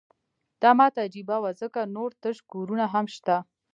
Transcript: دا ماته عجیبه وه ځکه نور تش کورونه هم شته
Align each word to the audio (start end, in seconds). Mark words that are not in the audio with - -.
دا 0.61 0.69
ماته 0.79 0.99
عجیبه 1.07 1.37
وه 1.41 1.51
ځکه 1.61 1.79
نور 1.95 2.09
تش 2.21 2.37
کورونه 2.51 2.85
هم 2.93 3.05
شته 3.15 3.35